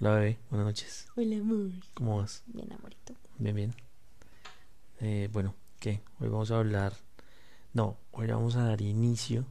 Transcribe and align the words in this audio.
Hola 0.00 0.14
bebé, 0.14 0.38
buenas 0.50 0.66
noches. 0.66 1.08
Hola, 1.16 1.36
amor. 1.36 1.70
¿Cómo 1.94 2.18
vas? 2.18 2.42
Bien, 2.46 2.72
amorito. 2.72 3.14
Bien, 3.38 3.54
bien. 3.54 3.74
Eh, 5.00 5.28
bueno, 5.32 5.54
¿qué? 5.80 6.00
Hoy 6.20 6.28
vamos 6.28 6.50
a 6.50 6.58
hablar... 6.58 6.92
No, 7.74 7.98
hoy 8.12 8.26
vamos 8.28 8.56
a 8.56 8.62
dar 8.64 8.80
inicio 8.80 9.44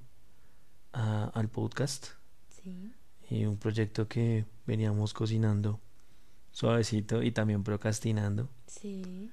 a- 0.93 1.25
al 1.33 1.49
podcast. 1.49 2.07
Sí. 2.49 2.91
Y 3.29 3.45
un 3.45 3.57
proyecto 3.57 4.07
que 4.07 4.45
veníamos 4.65 5.13
cocinando 5.13 5.79
suavecito 6.51 7.21
y 7.21 7.31
también 7.31 7.63
procrastinando. 7.63 8.49
Sí. 8.67 9.31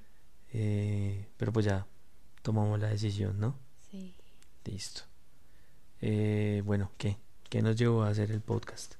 Eh, 0.53 1.27
pero 1.37 1.51
pues 1.51 1.65
ya 1.65 1.87
tomamos 2.41 2.79
la 2.79 2.89
decisión, 2.89 3.39
¿no? 3.39 3.55
Sí. 3.89 4.13
Listo. 4.65 5.01
Eh, 6.01 6.61
bueno, 6.65 6.91
¿qué? 6.97 7.17
¿Qué 7.49 7.61
nos 7.61 7.75
llevó 7.75 8.03
a 8.03 8.09
hacer 8.09 8.31
el 8.31 8.41
podcast? 8.41 8.95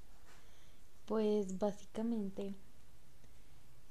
Pues 1.06 1.58
básicamente 1.60 2.56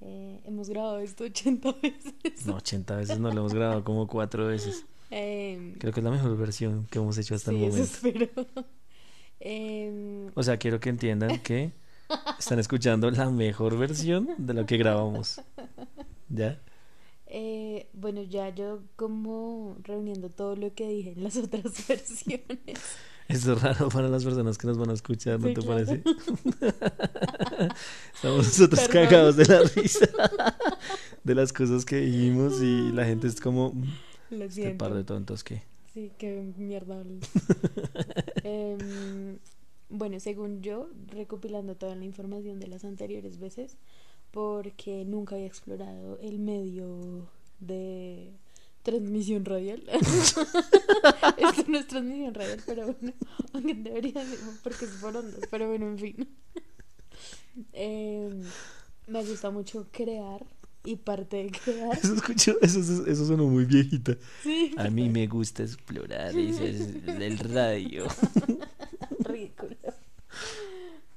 eh, 0.00 0.40
hemos 0.44 0.68
grabado 0.68 0.98
esto 0.98 1.24
80 1.30 1.72
veces. 1.82 2.46
No, 2.46 2.56
80 2.56 2.96
veces 2.96 3.18
no 3.20 3.30
lo 3.30 3.40
hemos 3.40 3.54
grabado 3.54 3.84
como 3.84 4.06
cuatro 4.06 4.46
veces. 4.46 4.84
Em, 5.10 5.74
Creo 5.78 5.92
que 5.92 6.00
es 6.00 6.04
la 6.04 6.10
mejor 6.10 6.36
versión 6.36 6.86
que 6.90 6.98
hemos 6.98 7.16
hecho 7.18 7.34
hasta 7.34 7.50
sí, 7.52 7.56
el 7.56 7.64
eso 7.64 7.76
momento. 8.02 8.30
espero. 8.32 8.64
Em, 9.40 10.30
O 10.34 10.42
sea, 10.42 10.56
quiero 10.56 10.80
que 10.80 10.88
entiendan 10.88 11.40
que 11.40 11.72
están 12.38 12.58
escuchando 12.58 13.10
la 13.10 13.28
mejor 13.30 13.76
versión 13.76 14.28
de 14.38 14.54
lo 14.54 14.64
que 14.64 14.76
grabamos. 14.78 15.40
¿Ya? 16.28 16.60
eh, 17.26 17.88
bueno, 17.92 18.22
ya 18.22 18.48
yo 18.50 18.80
como 18.96 19.76
reuniendo 19.82 20.30
todo 20.30 20.56
lo 20.56 20.72
que 20.74 20.88
dije 20.88 21.12
en 21.12 21.24
las 21.24 21.36
otras 21.36 21.64
versiones. 21.88 22.78
Esto 23.28 23.52
es 23.54 23.62
raro 23.62 23.88
para 23.88 24.08
las 24.08 24.24
personas 24.24 24.58
que 24.58 24.66
nos 24.66 24.76
van 24.78 24.90
a 24.90 24.92
escuchar, 24.92 25.40
¿no 25.40 25.48
Sí, 25.48 25.54
te 25.54 25.62
claro. 25.62 25.84
parece? 25.86 26.02
Estamos 28.14 28.46
nosotros 28.46 28.80
Perdón. 28.88 29.04
cagados 29.04 29.36
de 29.36 29.44
la 29.46 29.62
risa 29.62 30.08
de 31.24 31.34
las 31.34 31.52
cosas 31.52 31.84
que 31.84 31.96
dijimos 31.96 32.60
y 32.62 32.90
la 32.92 33.04
gente 33.04 33.26
es 33.28 33.40
como, 33.40 33.72
"Mm, 33.72 33.84
Lo 34.30 34.44
este 34.44 34.74
par 34.74 34.94
de 34.94 35.04
tontos 35.04 35.44
que... 35.44 35.62
Sí, 35.92 36.10
qué 36.18 36.52
mierda. 36.56 37.02
Em, 38.44 39.38
bueno, 39.88 40.20
según 40.20 40.60
yo, 40.60 40.88
recopilando 41.08 41.76
toda 41.76 41.94
la 41.94 42.04
información 42.04 42.58
de 42.60 42.66
las 42.66 42.84
anteriores 42.84 43.38
veces, 43.38 43.78
porque 44.32 45.04
nunca 45.06 45.36
había 45.36 45.46
explorado 45.46 46.18
el 46.20 46.40
medio 46.40 47.26
de 47.60 48.32
transmisión 48.84 49.44
radial. 49.44 49.82
Esto 49.88 50.44
no 51.66 51.78
es 51.78 51.86
transmisión 51.88 52.34
radial, 52.34 52.62
pero 52.64 52.84
bueno, 52.84 53.12
aunque 53.52 53.74
debería 53.74 54.24
ser, 54.24 54.38
porque 54.62 54.84
es 54.84 54.92
por 54.92 55.16
ondas, 55.16 55.40
pero 55.50 55.68
bueno, 55.68 55.88
en 55.88 55.98
fin. 55.98 56.28
Em, 57.72 58.42
me 59.08 59.24
gusta 59.24 59.50
mucho 59.50 59.88
crear 59.90 60.44
y 60.84 60.96
parte 60.96 61.44
de 61.44 61.50
crear. 61.50 61.96
Eso, 61.96 62.14
escucho, 62.14 62.56
eso, 62.60 62.80
eso, 62.80 63.06
eso 63.06 63.36
muy 63.38 63.64
viejita. 63.64 64.16
Sí, 64.42 64.72
A 64.76 64.90
mí 64.90 65.08
me 65.08 65.26
gusta 65.26 65.62
explorar 65.62 66.36
ese 66.36 66.70
es 66.70 66.80
el 67.06 67.38
radio. 67.38 68.06
ridículo. 69.20 69.76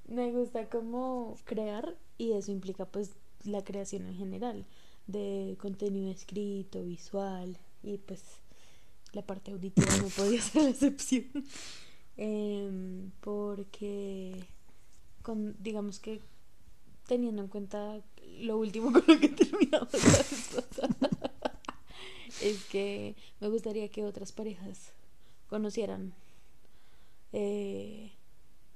Me 0.07 0.31
gusta 0.31 0.69
como 0.69 1.35
crear 1.43 1.95
y 2.17 2.31
eso 2.31 2.51
implica 2.51 2.85
pues 2.85 3.11
la 3.43 3.63
creación 3.63 4.05
en 4.05 4.15
general 4.15 4.65
de 5.07 5.57
contenido 5.59 6.11
escrito, 6.11 6.83
visual 6.83 7.57
y 7.83 7.97
pues 7.97 8.21
la 9.13 9.21
parte 9.21 9.51
auditiva 9.51 9.95
no 9.97 10.07
podía 10.09 10.41
ser 10.41 10.63
la 10.63 10.69
excepción 10.69 11.45
Em, 12.17 13.11
porque 13.21 14.33
con 15.21 15.55
digamos 15.59 15.99
que 15.99 16.19
teniendo 17.07 17.43
en 17.43 17.47
cuenta 17.47 18.01
lo 18.39 18.57
último 18.57 18.91
con 18.91 19.03
lo 19.07 19.19
que 19.19 19.29
terminamos 19.29 19.93
la 19.93 19.99
vez 19.99 20.49
pasada, 20.55 21.09
es 22.41 22.63
que 22.65 23.15
me 23.39 23.49
gustaría 23.49 23.87
que 23.89 24.03
otras 24.03 24.31
parejas 24.31 24.93
conocieran 25.47 26.13
eh, 27.33 28.13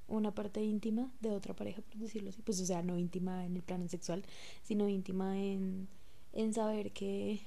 una 0.06 0.32
parte 0.32 0.62
íntima 0.62 1.12
de 1.20 1.30
otra 1.30 1.54
pareja, 1.54 1.82
por 1.82 1.96
decirlo 1.96 2.30
así. 2.30 2.42
Pues, 2.42 2.60
o 2.60 2.66
sea, 2.66 2.82
no 2.82 2.96
íntima 2.96 3.44
en 3.44 3.56
el 3.56 3.62
plano 3.62 3.88
sexual, 3.88 4.24
sino 4.62 4.88
íntima 4.88 5.38
en, 5.38 5.88
en 6.32 6.52
saber 6.54 6.92
que, 6.92 7.40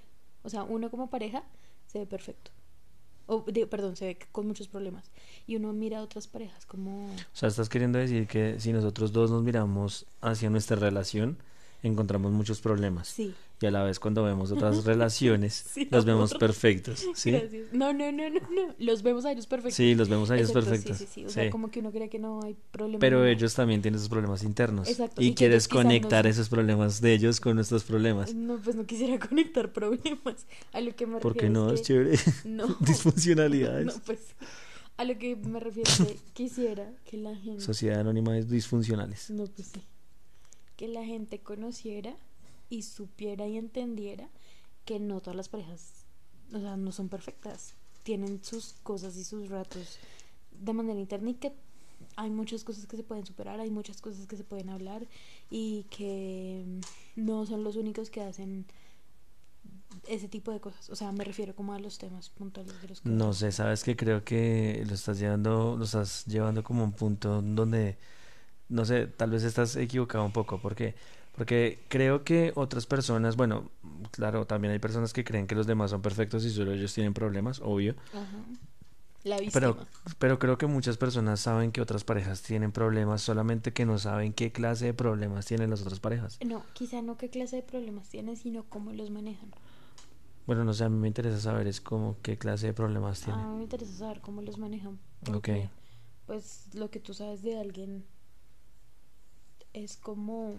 o 0.43 0.49
sea, 0.49 0.63
uno 0.63 0.89
como 0.89 1.09
pareja 1.09 1.43
se 1.87 1.99
ve 1.99 2.05
perfecto. 2.05 2.51
O, 3.27 3.43
perdón, 3.43 3.95
se 3.95 4.05
ve 4.05 4.19
con 4.31 4.47
muchos 4.47 4.67
problemas. 4.67 5.09
Y 5.47 5.55
uno 5.55 5.73
mira 5.73 5.99
a 5.99 6.01
otras 6.03 6.27
parejas 6.27 6.65
como... 6.65 7.07
O 7.07 7.17
sea, 7.33 7.49
estás 7.49 7.69
queriendo 7.69 7.97
decir 7.97 8.27
que 8.27 8.59
si 8.59 8.71
nosotros 8.71 9.11
dos 9.11 9.31
nos 9.31 9.41
miramos 9.41 10.05
hacia 10.21 10.49
nuestra 10.49 10.77
relación, 10.77 11.37
encontramos 11.83 12.31
muchos 12.31 12.61
problemas. 12.61 13.07
Sí, 13.09 13.33
Y 13.61 13.65
a 13.67 13.71
la 13.71 13.83
vez 13.83 13.99
cuando 13.99 14.23
vemos 14.23 14.51
otras 14.51 14.83
relaciones, 14.85 15.65
Sí, 15.71 15.87
los 15.91 16.03
vemos 16.05 16.33
perfectos. 16.33 17.05
¿Sí? 17.15 17.31
gracias. 17.31 17.67
No, 17.73 17.93
no, 17.93 18.11
no, 18.11 18.29
no, 18.29 18.39
no. 18.39 18.75
Los 18.79 19.03
vemos 19.03 19.25
a 19.25 19.31
ellos 19.31 19.45
perfectos. 19.47 19.75
Sí, 19.75 19.93
los 19.95 20.09
vemos 20.09 20.29
a 20.31 20.35
ellos 20.35 20.49
Exacto, 20.49 20.69
perfectos. 20.69 20.97
Sí, 20.97 21.05
sí, 21.05 21.11
sí. 21.21 21.25
O 21.25 21.29
sea, 21.29 21.49
como 21.49 21.69
que 21.69 21.79
uno 21.79 21.91
cree 21.91 22.09
que 22.09 22.19
no 22.19 22.41
hay 22.43 22.55
problema. 22.71 22.99
Pero 22.99 23.25
ellos 23.25 23.53
también 23.53 23.81
tienen 23.81 23.99
sus 23.99 24.09
problemas 24.09 24.43
internos. 24.43 24.87
Exacto, 24.89 25.21
Y, 25.21 25.27
y 25.27 25.33
quieres 25.35 25.69
no 25.69 25.75
conectar 25.77 26.25
esos 26.27 26.49
problemas 26.49 27.01
de 27.01 27.13
ellos 27.13 27.39
con 27.39 27.55
nuestros 27.55 27.83
problemas. 27.83 28.33
No, 28.33 28.57
pues 28.57 28.75
no 28.75 28.85
quisiera 28.85 29.17
conectar 29.27 29.71
problemas. 29.71 30.45
A 30.73 30.81
lo 30.81 30.95
que 30.95 31.05
me 31.07 31.19
¿Por 31.19 31.33
qué 31.33 31.41
refiero 31.47 31.65
no? 31.65 31.71
es 31.71 31.81
Es 31.81 31.87
que- 31.87 31.93
chévere. 31.93 32.17
No. 32.45 32.67
Disfuncionalidades. 32.79 33.85
No, 33.85 33.93
pues 34.05 34.19
a 34.97 35.03
lo 35.03 35.17
que 35.17 35.35
me 35.35 35.59
refiero 35.59 35.89
es 35.91 35.97
que 35.99 36.17
quisiera 36.33 36.89
que 37.03 37.17
la 37.17 37.35
gente 37.35 37.61
Sociedad 37.61 37.99
Anónima 37.99 38.31
de 38.33 38.43
Disfuncionales. 38.45 39.29
no 39.29 39.45
pues 39.45 39.67
sí 39.73 39.81
que 40.75 40.87
la 40.87 41.05
gente 41.05 41.39
conociera 41.39 42.15
y 42.69 42.83
supiera 42.83 43.47
y 43.47 43.57
entendiera 43.57 44.29
que 44.85 44.99
no 44.99 45.21
todas 45.21 45.35
las 45.35 45.49
parejas 45.49 46.05
o 46.53 46.59
sea 46.59 46.77
no 46.77 46.91
son 46.91 47.09
perfectas. 47.09 47.75
Tienen 48.03 48.43
sus 48.43 48.75
cosas 48.83 49.15
y 49.17 49.23
sus 49.23 49.49
ratos 49.49 49.97
de 50.51 50.73
manera 50.73 50.99
interna 50.99 51.31
y 51.31 51.33
que 51.35 51.53
hay 52.15 52.29
muchas 52.29 52.63
cosas 52.63 52.85
que 52.85 52.97
se 52.97 53.03
pueden 53.03 53.25
superar 53.25 53.59
hay 53.59 53.71
muchas 53.71 54.01
cosas 54.01 54.27
que 54.27 54.37
se 54.37 54.43
pueden 54.43 54.69
hablar 54.69 55.07
y 55.49 55.83
que 55.89 56.65
no 57.15 57.45
son 57.45 57.63
los 57.63 57.75
únicos 57.75 58.09
que 58.09 58.21
hacen 58.21 58.65
ese 60.07 60.27
tipo 60.27 60.51
de 60.51 60.59
cosas. 60.59 60.89
O 60.89 60.95
sea 60.95 61.11
me 61.11 61.23
refiero 61.23 61.55
como 61.55 61.73
a 61.73 61.79
los 61.79 61.97
temas 61.97 62.29
puntuales 62.29 62.79
de 62.81 62.87
los 62.87 63.01
que 63.01 63.09
No 63.09 63.33
sé, 63.33 63.51
sabes 63.51 63.83
que 63.83 63.95
creo 63.95 64.23
que 64.23 64.83
lo 64.87 64.93
estás 64.93 65.19
llevando, 65.19 65.75
lo 65.77 65.85
estás 65.85 66.25
llevando 66.25 66.63
como 66.63 66.81
a 66.81 66.85
un 66.85 66.93
punto 66.93 67.41
donde, 67.41 67.97
no 68.69 68.85
sé, 68.85 69.07
tal 69.07 69.31
vez 69.31 69.43
estás 69.43 69.75
equivocado 69.75 70.25
un 70.25 70.31
poco. 70.31 70.59
¿Por 70.59 70.75
qué? 70.75 70.95
Porque 71.35 71.83
creo 71.89 72.23
que 72.23 72.53
otras 72.55 72.85
personas, 72.85 73.35
bueno, 73.35 73.69
claro, 74.11 74.45
también 74.45 74.71
hay 74.71 74.79
personas 74.79 75.11
que 75.13 75.23
creen 75.25 75.47
que 75.47 75.55
los 75.55 75.67
demás 75.67 75.91
son 75.91 76.01
perfectos 76.01 76.45
y 76.45 76.49
solo 76.51 76.71
ellos 76.71 76.93
tienen 76.93 77.13
problemas, 77.13 77.59
obvio. 77.61 77.95
Ajá. 78.13 78.37
La 79.23 79.37
Pero, 79.51 79.75
pero 80.19 80.37
creo 80.37 80.57
que 80.57 80.67
muchas 80.67 80.97
personas 80.97 81.39
saben 81.39 81.71
que 81.71 81.81
otras 81.81 82.03
parejas 82.03 82.43
tienen 82.43 82.71
problemas, 82.71 83.21
solamente 83.21 83.73
que 83.73 83.85
no 83.85 83.97
saben 83.97 84.33
qué 84.33 84.51
clase 84.51 84.85
de 84.85 84.93
problemas 84.93 85.47
tienen 85.47 85.71
las 85.71 85.81
otras 85.81 85.99
parejas. 85.99 86.37
No, 86.45 86.63
quizá 86.73 87.01
no 87.01 87.17
qué 87.17 87.29
clase 87.29 87.55
de 87.57 87.63
problemas 87.63 88.07
tienen, 88.09 88.37
sino 88.37 88.63
cómo 88.69 88.93
los 88.93 89.09
manejan. 89.09 89.49
Bueno, 90.45 90.63
no 90.63 90.73
sé, 90.73 90.83
a 90.83 90.89
mí 90.89 90.97
me 90.99 91.07
interesa 91.07 91.39
saber 91.39 91.65
es 91.67 91.81
como 91.81 92.17
qué 92.21 92.37
clase 92.37 92.67
de 92.67 92.73
problemas 92.73 93.21
A 93.23 93.25
tienen. 93.25 93.49
mí 93.49 93.57
me 93.57 93.63
interesa 93.63 93.93
saber 93.93 94.21
cómo 94.21 94.41
los 94.43 94.57
manejan. 94.59 94.99
Ok. 95.31 95.33
porque, 95.33 95.69
Pues 96.27 96.67
lo 96.75 96.91
que 96.91 96.99
tú 96.99 97.13
sabes 97.15 97.41
de 97.41 97.57
alguien 97.59 98.05
es 99.83 99.97
como, 99.97 100.55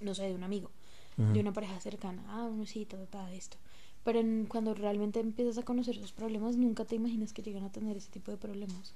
no 0.00 0.14
sé, 0.14 0.24
de 0.24 0.34
un 0.34 0.42
amigo, 0.44 0.70
Ujú. 1.18 1.32
de 1.34 1.40
una 1.40 1.52
pareja 1.52 1.78
cercana. 1.80 2.22
Ah, 2.28 2.44
uno 2.44 2.66
sí, 2.66 2.86
ta, 2.86 2.96
ta, 2.98 3.06
ta, 3.06 3.32
esto. 3.32 3.56
Pero 4.04 4.20
en- 4.20 4.46
cuando 4.46 4.74
realmente 4.74 5.20
empiezas 5.20 5.58
a 5.58 5.62
conocer 5.62 5.94
sus 5.96 6.12
problemas, 6.12 6.56
nunca 6.56 6.84
te 6.84 6.96
imaginas 6.96 7.32
que 7.32 7.42
llegan 7.42 7.64
a 7.64 7.72
tener 7.72 7.96
ese 7.96 8.10
tipo 8.10 8.30
de 8.30 8.38
problemas. 8.38 8.94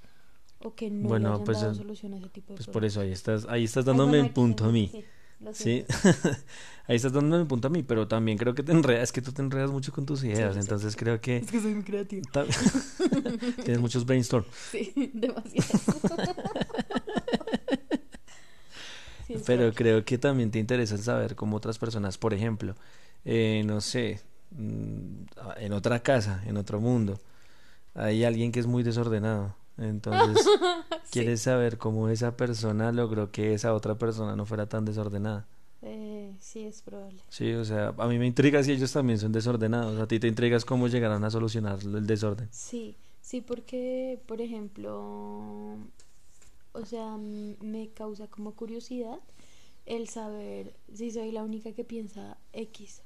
O 0.63 0.73
que 0.75 0.89
no 0.89 1.09
Bueno, 1.09 1.29
le 1.29 1.35
hayan 1.35 1.45
pues, 1.45 1.57
dado 1.59 1.71
eh, 1.71 1.75
solución 1.75 2.13
a 2.13 2.17
ese 2.17 2.29
tipo 2.29 2.53
de 2.53 2.57
Pues 2.57 2.67
por 2.67 2.73
problemas. 2.73 2.93
eso 2.93 3.01
ahí 3.01 3.11
estás, 3.11 3.45
ahí 3.49 3.63
estás 3.65 3.85
Ay, 3.85 3.87
dándome 3.89 4.17
bueno, 4.17 4.27
el 4.27 4.33
punto 4.33 4.65
a 4.65 4.71
mí. 4.71 4.89
sí, 4.91 5.05
Sí, 5.53 5.85
ahí 6.87 6.95
estás 6.95 7.13
dándome 7.13 7.41
el 7.43 7.47
punto 7.47 7.67
a 7.67 7.71
mí, 7.71 7.83
pero 7.83 8.07
también 8.07 8.37
creo 8.37 8.55
que 8.55 8.63
te 8.63 8.71
enredas, 8.71 9.03
es 9.03 9.11
que 9.11 9.21
tú 9.21 9.31
te 9.31 9.41
enredas 9.41 9.69
mucho 9.71 9.91
con 9.91 10.05
tus 10.05 10.23
ideas, 10.23 10.53
sé. 10.53 10.59
entonces 10.61 10.95
creo 10.95 11.21
que 11.21 11.37
Es 11.37 11.51
que 11.51 11.61
soy 11.61 11.73
muy 11.75 11.83
creativa. 11.83 12.27
ta- 12.31 12.45
tienes 13.63 13.79
muchos 13.81 14.05
brainstorm, 14.05 14.45
Sí, 14.71 15.11
demasiado. 15.13 15.67
Pero 19.45 19.73
creo 19.73 20.03
que 20.03 20.17
también 20.17 20.51
te 20.51 20.59
interesa 20.59 20.95
el 20.95 21.01
saber 21.01 21.35
cómo 21.35 21.57
otras 21.57 21.77
personas, 21.77 22.17
por 22.17 22.33
ejemplo, 22.33 22.75
eh, 23.23 23.63
no 23.65 23.81
sé, 23.81 24.21
mm, 24.51 25.23
en 25.57 25.73
otra 25.73 25.99
casa, 26.01 26.43
en 26.45 26.57
otro 26.57 26.79
mundo, 26.79 27.19
hay 27.93 28.23
alguien 28.23 28.51
que 28.51 28.59
es 28.59 28.67
muy 28.67 28.83
desordenado, 28.83 29.55
entonces 29.77 30.45
quieres 31.11 31.41
saber 31.41 31.77
cómo 31.77 32.09
esa 32.09 32.35
persona 32.35 32.91
logró 32.91 33.31
que 33.31 33.53
esa 33.53 33.73
otra 33.73 33.95
persona 33.95 34.35
no 34.35 34.45
fuera 34.45 34.67
tan 34.67 34.85
desordenada. 34.85 35.45
Eh, 35.81 36.33
sí, 36.39 36.63
es 36.63 36.81
probable. 36.81 37.21
Sí, 37.29 37.53
o 37.53 37.63
sea, 37.63 37.93
a 37.97 38.07
mí 38.07 38.17
me 38.17 38.25
intriga 38.25 38.63
si 38.63 38.71
ellos 38.71 38.91
también 38.91 39.19
son 39.19 39.31
desordenados. 39.31 39.99
A 39.99 40.07
ti 40.07 40.19
te 40.19 40.27
intrigas 40.27 40.65
cómo 40.65 40.87
llegarán 40.87 41.23
a 41.23 41.29
solucionar 41.29 41.77
el 41.83 42.07
desorden. 42.07 42.47
Sí, 42.51 42.97
sí, 43.21 43.41
porque, 43.41 44.19
por 44.25 44.41
ejemplo, 44.41 45.77
o 46.73 46.85
sea, 46.85 47.17
me 47.17 47.89
causa 47.89 48.27
como 48.27 48.55
curiosidad 48.55 49.19
el 49.85 50.09
saber 50.09 50.75
si 50.93 51.11
soy 51.11 51.31
la 51.31 51.43
única 51.43 51.73
que 51.73 51.83
piensa 51.83 52.37
X 52.53 53.03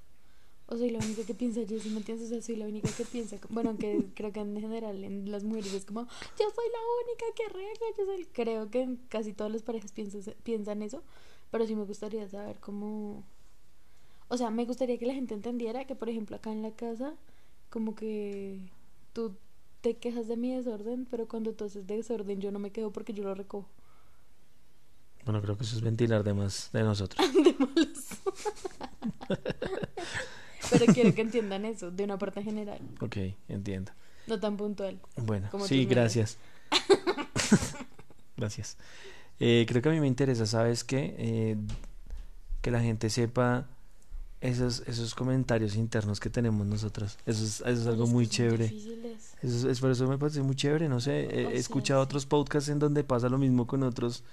o 0.72 0.78
soy 0.78 0.92
la 0.92 1.00
única 1.00 1.24
que 1.24 1.34
piensa 1.34 1.62
Y, 1.62 1.80
si 1.80 1.90
me 1.90 1.98
entiendes? 1.98 2.28
O 2.28 2.30
sea, 2.30 2.42
soy 2.44 2.56
la 2.56 2.66
única 2.66 2.90
que 2.96 3.04
piensa, 3.04 3.38
bueno, 3.50 3.76
que 3.78 4.06
creo 4.16 4.32
que 4.32 4.40
en 4.40 4.60
general 4.62 5.04
en 5.04 5.32
las 5.32 5.44
mujeres 5.44 5.74
es 5.74 5.84
como, 5.86 6.04
yo 6.04 6.46
soy 6.56 6.66
la 6.72 6.80
única 7.04 7.26
que 7.36 7.50
rega, 7.52 7.86
yo 7.98 8.06
soy... 8.06 8.26
Creo 8.26 8.70
que 8.70 8.98
casi 9.10 9.34
todas 9.34 9.52
las 9.52 9.64
parejas 9.64 9.92
piensan, 9.92 10.36
piensan 10.44 10.84
eso, 10.84 11.02
pero 11.50 11.66
sí 11.66 11.76
me 11.76 11.86
gustaría 11.86 12.28
saber 12.30 12.60
cómo... 12.60 13.24
O 14.28 14.38
sea, 14.38 14.52
me 14.52 14.66
gustaría 14.66 15.00
que 15.00 15.08
la 15.08 15.16
gente 15.16 15.34
entendiera 15.34 15.86
que, 15.86 15.96
por 15.96 16.08
ejemplo, 16.08 16.36
acá 16.36 16.52
en 16.52 16.62
la 16.62 16.72
casa, 16.72 17.16
como 17.72 17.96
que 17.96 18.60
tú 19.14 19.36
te 19.82 19.98
quejas 19.98 20.28
de 20.28 20.38
mi 20.38 20.54
desorden, 20.54 21.08
pero 21.10 21.28
cuando 21.28 21.54
tú 21.54 21.66
haces 21.66 21.88
desorden 21.88 22.42
yo 22.42 22.52
no 22.52 22.60
me 22.60 22.72
quejo 22.72 22.92
porque 22.92 23.14
yo 23.14 23.24
lo 23.24 23.34
recojo. 23.34 23.68
Bueno, 25.30 25.44
creo 25.44 25.56
que 25.56 25.64
eso 25.64 25.76
es 25.76 25.84
ventilar 25.84 26.24
de 26.24 26.34
más 26.34 26.72
de 26.74 26.82
nosotros. 26.82 27.24
de 27.36 27.56
malos. 27.60 28.00
pero 30.72 30.86
quiero 30.92 31.14
que 31.14 31.22
entiendan 31.22 31.66
eso, 31.66 31.92
de 31.92 32.04
una 32.04 32.18
parte 32.18 32.42
general. 32.42 32.80
Ok, 33.00 33.18
entiendo. 33.48 33.92
No 34.26 34.40
tan 34.40 34.58
puntual. 34.58 35.00
Bueno, 35.18 35.48
sí, 35.68 35.86
gracias. 35.86 36.40
gracias. 38.38 38.76
Eh, 39.40 39.68
creo 39.70 39.84
que 39.84 39.90
a 39.90 39.92
mí 39.92 40.00
me 40.00 40.08
interesa, 40.08 40.48
¿sabes 40.48 40.84
qué? 40.84 41.14
Eh, 41.20 41.58
que 42.64 42.72
la 42.72 42.82
gente 42.82 43.12
sepa 43.12 43.68
esos, 44.42 44.82
esos 44.88 45.14
comentarios 45.14 45.76
internos 45.76 46.20
que 46.20 46.32
tenemos 46.32 46.66
nosotros. 46.66 47.20
Eso 47.28 47.46
es, 47.46 47.62
eso 47.62 47.70
es 47.70 47.86
algo 47.86 48.08
muy 48.08 48.26
chévere. 48.26 48.74
Eso 49.44 49.70
es, 49.70 49.80
por 49.80 49.92
eso 49.92 50.08
me 50.08 50.18
parece 50.18 50.42
muy 50.42 50.56
chévere. 50.56 50.90
No 50.90 51.00
sé, 51.00 51.20
he, 51.26 51.56
escuchado 51.56 52.02
otros 52.02 52.26
podcasts 52.26 52.70
en 52.70 52.80
donde 52.80 53.04
pasa 53.04 53.30
lo 53.30 53.38
mismo 53.38 53.68
con 53.68 53.84
otros 53.84 54.24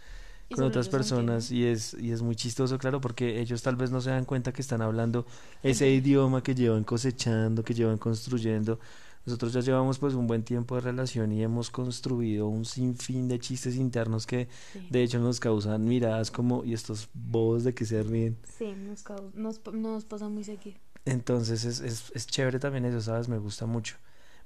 con 0.55 0.65
otras 0.65 0.89
personas 0.89 1.51
y 1.51 1.65
es 1.65 1.95
y 1.95 2.13
es 2.13 2.23
muy 2.23 2.37
chistoso 2.37 2.79
claro 2.79 3.01
porque 3.01 3.41
ellos 3.41 3.63
tal 3.63 3.77
vez 3.77 3.91
no 3.91 4.01
se 4.01 4.11
dan 4.11 4.25
cuenta 4.25 4.53
que 4.53 4.63
están 4.63 4.81
hablando 4.81 5.27
ese 5.63 5.91
idioma 5.91 6.43
que 6.43 6.55
llevan 6.55 6.85
cosechando 6.85 7.65
que 7.65 7.75
llevan 7.75 7.99
construyendo 7.99 8.79
nosotros 9.27 9.53
ya 9.53 9.61
llevamos 9.61 9.99
pues 9.99 10.15
un 10.15 10.29
buen 10.29 10.45
tiempo 10.45 10.77
de 10.77 10.83
relación 10.83 11.33
y 11.33 11.43
hemos 11.43 11.69
construido 11.71 12.47
un 12.47 12.65
sinfín 12.65 13.27
de 13.27 13.41
chistes 13.41 13.75
internos 13.75 14.25
que 14.25 14.49
de 14.89 15.03
hecho 15.03 15.19
nos 15.19 15.41
causan 15.41 15.85
miradas 15.85 16.31
como 16.31 16.65
y 16.65 16.73
estos 16.73 17.09
bobos 17.13 17.65
de 17.65 17.75
que 17.75 17.85
se 17.85 18.05
ríen. 18.05 18.39
Sí, 18.57 18.73
nos, 18.77 19.05
nos, 19.35 19.61
nos 19.75 20.05
pasa 20.05 20.29
muy 20.29 20.45
seguido. 20.45 20.79
Entonces 21.05 21.65
es, 21.65 21.81
es, 21.81 22.13
es 22.15 22.27
chévere 22.29 22.61
también 22.61 22.85
eso, 22.85 23.01
¿sabes? 23.01 23.29
Me 23.29 23.39
gusta 23.39 23.67
mucho. 23.67 23.97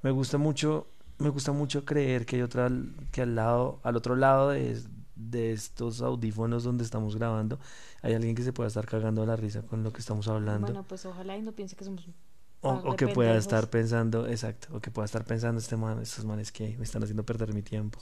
Me 0.02 0.10
gusta 0.12 0.38
mucho, 0.38 0.86
me 1.18 1.28
gusta 1.28 1.52
mucho 1.52 1.84
creer 1.84 2.24
que 2.24 2.36
hay 2.36 2.42
otra, 2.42 2.70
que 3.12 3.20
al 3.20 3.34
lado, 3.34 3.80
al 3.82 3.96
otro 3.96 4.16
lado 4.16 4.48
de, 4.48 4.80
de 5.28 5.52
estos 5.52 6.00
audífonos 6.00 6.64
donde 6.64 6.84
estamos 6.84 7.16
grabando, 7.16 7.58
hay 8.02 8.14
alguien 8.14 8.34
que 8.34 8.42
se 8.42 8.52
pueda 8.52 8.68
estar 8.68 8.86
cagando 8.86 9.22
a 9.22 9.26
la 9.26 9.36
risa 9.36 9.62
con 9.62 9.82
lo 9.82 9.92
que 9.92 10.00
estamos 10.00 10.28
hablando. 10.28 10.68
Bueno, 10.68 10.84
pues 10.86 11.04
ojalá 11.06 11.36
y 11.36 11.42
no 11.42 11.52
piense 11.52 11.76
que 11.76 11.84
somos 11.84 12.06
o, 12.62 12.96
que 12.96 13.08
pueda 13.08 13.36
estar 13.36 13.70
pensando, 13.70 14.26
exacto, 14.26 14.68
o 14.76 14.80
que 14.80 14.90
pueda 14.90 15.06
estar 15.06 15.24
pensando 15.24 15.58
este 15.58 15.76
man, 15.76 16.00
estos 16.00 16.24
manes 16.24 16.52
que 16.52 16.76
me 16.76 16.84
están 16.84 17.02
haciendo 17.02 17.24
perder 17.24 17.54
mi 17.54 17.62
tiempo. 17.62 17.98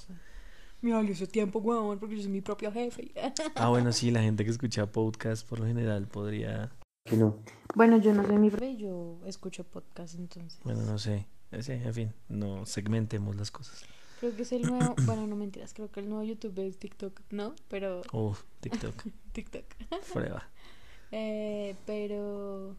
Mi 0.80 0.92
valió 0.92 1.12
ese 1.12 1.26
tiempo, 1.26 1.58
weón, 1.60 1.98
porque 1.98 2.16
yo 2.16 2.22
soy 2.22 2.30
mi 2.30 2.40
propio 2.40 2.72
jefe. 2.72 3.12
ah, 3.54 3.68
bueno, 3.70 3.92
sí, 3.92 4.10
la 4.10 4.22
gente 4.22 4.44
que 4.44 4.50
escucha 4.50 4.86
podcast 4.86 5.46
por 5.48 5.60
lo 5.60 5.66
general 5.66 6.06
podría... 6.06 6.70
Que 7.04 7.16
no. 7.16 7.38
Bueno, 7.74 7.98
yo 7.98 8.12
no 8.12 8.26
soy 8.26 8.36
mi 8.38 8.50
jefe, 8.50 8.76
yo 8.76 9.20
escucho 9.26 9.64
podcast 9.64 10.14
entonces. 10.16 10.60
Bueno, 10.64 10.82
no 10.82 10.98
sé. 10.98 11.26
Sí, 11.60 11.72
en 11.72 11.94
fin, 11.94 12.12
no 12.28 12.66
segmentemos 12.66 13.36
las 13.36 13.50
cosas. 13.50 13.84
Creo 14.20 14.34
que 14.34 14.42
es 14.42 14.52
el 14.52 14.62
nuevo, 14.62 14.94
bueno, 15.06 15.26
no 15.26 15.36
mentiras, 15.36 15.74
creo 15.74 15.90
que 15.90 16.00
el 16.00 16.08
nuevo 16.08 16.24
YouTube 16.24 16.58
es 16.60 16.78
TikTok, 16.78 17.20
¿no? 17.30 17.54
Pero... 17.68 18.02
Oh, 18.12 18.36
TikTok. 18.60 18.94
TikTok. 19.32 19.64
Prueba. 20.12 20.48
Eh, 21.10 21.74
pero 21.86 22.76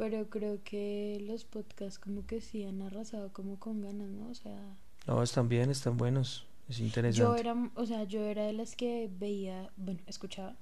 pero 0.00 0.30
creo 0.30 0.64
que 0.64 1.22
los 1.26 1.44
podcasts 1.44 1.98
como 1.98 2.26
que 2.26 2.40
sí 2.40 2.64
han 2.64 2.80
arrasado 2.80 3.34
como 3.34 3.58
con 3.58 3.82
ganas, 3.82 4.08
¿no? 4.08 4.30
O 4.30 4.34
sea... 4.34 4.58
No, 5.06 5.22
están 5.22 5.50
bien, 5.50 5.68
están 5.68 5.98
buenos. 5.98 6.46
Es 6.70 6.80
interesante. 6.80 7.18
Yo 7.18 7.36
era, 7.36 7.70
o 7.74 7.84
sea, 7.84 8.04
yo 8.04 8.24
era 8.24 8.44
de 8.44 8.54
las 8.54 8.76
que 8.76 9.10
veía, 9.18 9.70
bueno, 9.76 10.00
escuchaba 10.06 10.56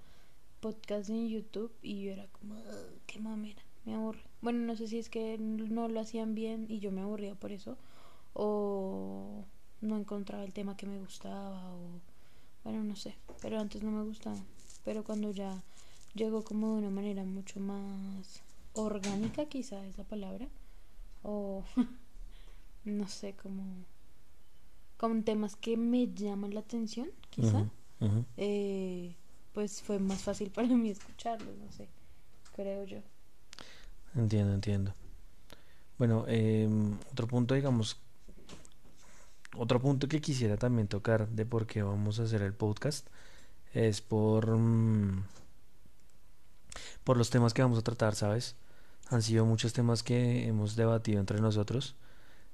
podcasts 0.59 1.09
en 1.09 1.29
YouTube 1.29 1.71
y 1.83 2.03
yo 2.03 2.11
era 2.11 2.27
como, 2.33 2.57
qué 3.07 3.21
mamera, 3.21 3.63
me 3.85 3.95
aburre. 3.95 4.25
Bueno, 4.41 4.59
no 4.59 4.75
sé 4.75 4.89
si 4.89 4.99
es 4.99 5.09
que 5.09 5.39
no 5.39 5.87
lo 5.87 6.01
hacían 6.01 6.35
bien 6.35 6.67
y 6.69 6.81
yo 6.81 6.91
me 6.91 7.03
aburría 7.03 7.37
por 7.37 7.53
eso, 7.53 7.79
o 8.33 9.45
no 9.81 9.99
encontraba 9.99 10.45
el 10.45 10.53
tema 10.53 10.77
que 10.77 10.87
me 10.87 10.99
gustaba, 10.99 11.75
o 11.75 12.01
bueno, 12.65 12.83
no 12.85 12.97
sé, 12.97 13.15
pero 13.41 13.61
antes 13.61 13.83
no 13.83 13.91
me 13.91 14.03
gustaba. 14.03 14.39
Pero 14.85 15.05
cuando 15.05 15.31
ya 15.31 15.63
llegó 16.15 16.43
como 16.43 16.73
de 16.73 16.79
una 16.79 16.91
manera 16.91 17.25
mucho 17.25 17.61
más 17.61 18.43
orgánica 18.75 19.47
quizá 19.47 19.85
es 19.87 19.99
la 19.99 20.05
palabra 20.05 20.47
o 21.23 21.65
no 22.85 23.09
sé 23.09 23.35
como 23.35 23.65
con 24.97 25.23
temas 25.23 25.57
que 25.57 25.77
me 25.77 26.13
llaman 26.13 26.55
la 26.55 26.61
atención 26.61 27.09
quizá 27.31 27.65
eh, 28.37 29.15
pues 29.53 29.83
fue 29.83 29.99
más 29.99 30.23
fácil 30.23 30.51
para 30.55 30.69
mí 30.69 30.91
escucharlos 30.91 31.57
no 31.57 31.73
sé 31.73 31.89
creo 32.55 32.85
yo. 32.85 32.99
Entiendo 34.17 34.53
entiendo. 34.53 34.93
Bueno 35.97 36.25
em, 36.27 36.97
otro 37.13 37.29
punto 37.29 37.55
digamos 37.55 38.01
otro 39.57 39.81
punto 39.81 40.09
que 40.09 40.21
quisiera 40.21 40.57
también 40.57 40.89
tocar 40.89 41.29
de 41.29 41.47
por 41.47 41.67
qué 41.67 41.83
vamos 41.83 42.21
a 42.21 42.25
hacer 42.25 42.43
el 42.43 42.55
podcast 42.55 43.07
es 43.73 44.01
por 44.01 44.57
mm, 44.57 45.25
por 47.05 47.17
los 47.17 47.31
temas 47.31 47.55
que 47.55 47.63
vamos 47.63 47.79
a 47.79 47.83
tratar 47.83 48.15
sabes 48.15 48.57
han 49.11 49.23
sido 49.23 49.45
muchos 49.47 49.73
temas 49.73 50.03
que 50.03 50.47
hemos 50.47 50.77
debatido 50.77 51.21
entre 51.21 51.41
nosotros 51.41 51.97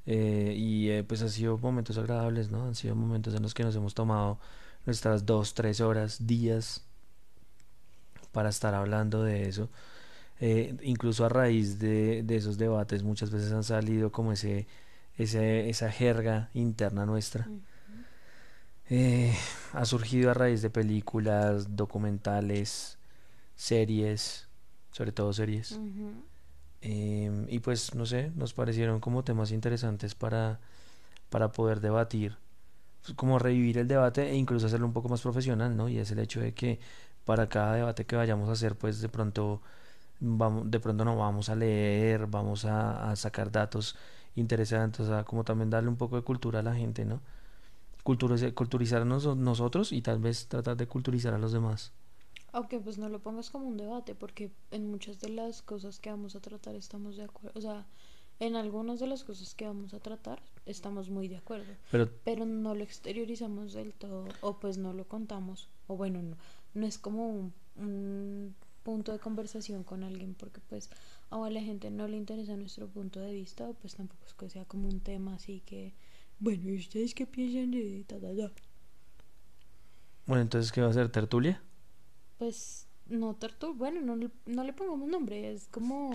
eh, 0.06 0.54
y 0.56 0.90
eh, 0.90 1.04
pues 1.04 1.22
han 1.22 1.30
sido 1.30 1.56
momentos 1.58 1.96
agradables, 1.98 2.50
¿no? 2.50 2.64
Han 2.66 2.74
sido 2.74 2.94
momentos 2.94 3.34
en 3.34 3.42
los 3.42 3.54
que 3.54 3.64
nos 3.64 3.74
hemos 3.74 3.94
tomado 3.94 4.38
nuestras 4.86 5.24
dos, 5.26 5.54
tres 5.54 5.80
horas, 5.80 6.26
días 6.26 6.84
para 8.32 8.50
estar 8.50 8.74
hablando 8.74 9.22
de 9.22 9.48
eso. 9.48 9.70
Eh, 10.40 10.76
incluso 10.82 11.24
a 11.24 11.28
raíz 11.28 11.78
de, 11.78 12.22
de, 12.24 12.36
esos 12.36 12.58
debates 12.58 13.02
muchas 13.02 13.30
veces 13.30 13.52
han 13.52 13.64
salido 13.64 14.12
como 14.12 14.32
ese, 14.32 14.66
ese 15.16 15.68
esa 15.68 15.90
jerga 15.90 16.50
interna 16.54 17.06
nuestra. 17.06 17.48
ha 19.72 19.84
surgido 19.84 20.30
a 20.30 20.34
raíz 20.34 20.62
de 20.62 20.70
películas, 20.70 21.76
documentales, 21.76 22.98
series, 23.56 24.48
sobre 24.90 25.12
todo 25.12 25.32
series. 25.32 25.78
Em, 26.80 27.46
y 27.48 27.60
pues, 27.60 27.94
no 27.94 28.04
sé, 28.04 28.30
nos 28.36 28.52
parecieron 28.52 29.00
como 29.00 29.24
temas 29.24 29.52
interesantes 29.52 30.14
para, 30.14 30.60
para 31.30 31.50
poder 31.50 31.80
debatir, 31.80 32.36
pues, 33.02 33.14
como 33.16 33.38
revivir 33.38 33.78
el 33.78 33.88
debate 33.88 34.30
e 34.30 34.34
incluso 34.36 34.66
hacerlo 34.66 34.86
un 34.86 34.92
poco 34.92 35.08
más 35.08 35.22
profesional, 35.22 35.76
¿no? 35.76 35.88
Y 35.88 35.98
es 35.98 36.10
el 36.10 36.18
hecho 36.18 36.40
de 36.40 36.52
que 36.52 36.80
para 37.24 37.48
cada 37.48 37.74
debate 37.74 38.04
que 38.04 38.16
vayamos 38.16 38.48
a 38.50 38.52
hacer, 38.52 38.76
pues 38.76 39.00
de 39.00 39.08
pronto, 39.08 39.62
vamos, 40.20 40.70
de 40.70 40.78
pronto 40.80 41.04
no 41.06 41.16
vamos 41.16 41.48
a 41.48 41.56
leer, 41.56 42.26
vamos 42.26 42.66
a, 42.66 43.10
a 43.10 43.16
sacar 43.16 43.50
datos 43.50 43.96
interesantes, 44.36 45.00
o 45.00 45.06
sea, 45.06 45.24
como 45.24 45.44
también 45.44 45.70
darle 45.70 45.88
un 45.88 45.96
poco 45.96 46.16
de 46.16 46.22
cultura 46.22 46.60
a 46.60 46.62
la 46.62 46.74
gente, 46.74 47.04
¿no? 47.04 47.20
Culturizar, 48.02 48.52
culturizarnos 48.54 49.36
nosotros 49.36 49.92
y 49.92 50.02
tal 50.02 50.18
vez 50.18 50.46
tratar 50.48 50.76
de 50.76 50.86
culturizar 50.86 51.34
a 51.34 51.38
los 51.38 51.52
demás. 51.52 51.92
Aunque 52.52 52.78
pues 52.78 52.98
no 52.98 53.08
lo 53.08 53.20
pongas 53.20 53.50
como 53.50 53.66
un 53.66 53.76
debate, 53.76 54.14
porque 54.14 54.52
en 54.70 54.90
muchas 54.90 55.20
de 55.20 55.30
las 55.30 55.62
cosas 55.62 55.98
que 55.98 56.10
vamos 56.10 56.36
a 56.36 56.40
tratar 56.40 56.74
estamos 56.76 57.16
de 57.16 57.24
acuerdo. 57.24 57.58
O 57.58 57.60
sea, 57.60 57.86
en 58.40 58.56
algunas 58.56 59.00
de 59.00 59.06
las 59.06 59.24
cosas 59.24 59.54
que 59.54 59.66
vamos 59.66 59.94
a 59.94 60.00
tratar 60.00 60.42
estamos 60.66 61.08
muy 61.08 61.28
de 61.28 61.36
acuerdo. 61.36 61.72
Pero, 61.90 62.08
pero 62.24 62.44
no 62.44 62.74
lo 62.74 62.82
exteriorizamos 62.82 63.72
del 63.72 63.94
todo, 63.94 64.26
o 64.40 64.58
pues 64.58 64.76
no 64.78 64.92
lo 64.92 65.06
contamos. 65.06 65.68
O 65.86 65.96
bueno, 65.96 66.22
no, 66.22 66.36
no 66.74 66.86
es 66.86 66.98
como 66.98 67.28
un, 67.28 67.54
un 67.76 68.54
punto 68.82 69.12
de 69.12 69.18
conversación 69.18 69.82
con 69.82 70.04
alguien, 70.04 70.34
porque 70.34 70.60
pues 70.60 70.90
a 71.42 71.50
la 71.50 71.60
gente 71.60 71.90
no 71.90 72.06
le 72.06 72.16
interesa 72.16 72.56
nuestro 72.56 72.86
punto 72.86 73.18
de 73.18 73.32
vista, 73.32 73.68
o 73.68 73.74
pues 73.74 73.96
tampoco 73.96 74.24
es 74.26 74.34
que 74.34 74.48
sea 74.48 74.64
como 74.66 74.88
un 74.88 75.00
tema 75.00 75.34
así 75.34 75.62
que, 75.66 75.94
bueno, 76.38 76.68
¿y 76.68 76.76
ustedes 76.76 77.14
qué 77.14 77.26
piensan 77.26 77.72
de 77.72 78.04
ta, 78.06 78.18
Bueno, 80.26 80.42
entonces, 80.42 80.70
¿qué 80.70 80.80
va 80.80 80.90
a 80.90 80.92
ser? 80.92 81.08
¿Tertulia? 81.08 81.60
pues 82.38 82.86
no 83.06 83.34
Tortu, 83.34 83.74
bueno, 83.74 84.00
no, 84.00 84.30
no 84.46 84.64
le 84.64 84.72
pongamos 84.72 85.08
nombre, 85.08 85.52
es 85.52 85.66
como... 85.68 86.12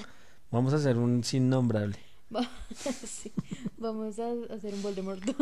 Vamos 0.52 0.74
a 0.74 0.78
hacer 0.78 0.98
un 0.98 1.24
sin 1.24 1.50
nombrable. 1.50 1.98
sí, 3.06 3.32
vamos 3.78 4.20
a 4.20 4.32
hacer 4.54 4.74
un 4.74 4.82
Voldemort. 4.82 5.24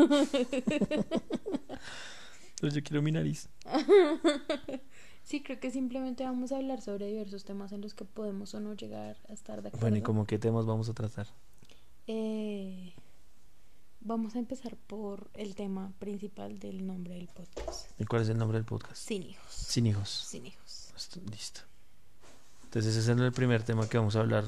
Yo 2.61 2.83
quiero 2.83 3.01
mi 3.01 3.11
nariz. 3.11 3.49
sí, 5.27 5.43
creo 5.43 5.59
que 5.59 5.69
simplemente 5.69 6.23
vamos 6.23 6.51
a 6.51 6.57
hablar 6.57 6.81
sobre 6.81 7.07
diversos 7.07 7.43
temas 7.43 7.71
en 7.71 7.81
los 7.81 7.93
que 7.93 8.05
podemos 8.05 8.53
o 8.53 8.59
no 8.59 8.73
llegar 8.73 9.17
a 9.29 9.33
estar 9.33 9.61
de 9.61 9.67
acuerdo. 9.67 9.83
Bueno, 9.83 9.97
¿y 9.97 10.01
como 10.01 10.25
qué 10.25 10.39
temas 10.39 10.65
vamos 10.65 10.89
a 10.89 10.93
tratar? 10.93 11.27
Eh, 12.07 12.93
Vamos 14.07 14.35
a 14.35 14.39
empezar 14.39 14.77
por 14.77 15.29
el 15.33 15.53
tema 15.55 15.91
principal 15.99 16.59
del 16.59 16.87
nombre 16.87 17.15
del 17.15 17.27
podcast. 17.27 17.99
¿Y 17.99 18.05
cuál 18.05 18.21
es 18.21 18.29
el 18.29 18.37
nombre 18.37 18.57
del 18.57 18.63
podcast? 18.63 18.95
Sin 18.95 19.21
hijos. 19.21 19.51
Sin 19.51 19.85
hijos. 19.85 20.09
Sin 20.09 20.45
hijos. 20.45 20.93
Listo. 21.29 21.61
Entonces 22.63 22.95
ese 22.95 23.11
es 23.11 23.19
el 23.19 23.31
primer 23.33 23.63
tema 23.63 23.89
que 23.89 23.97
vamos 23.97 24.15
a 24.15 24.21
hablar 24.21 24.45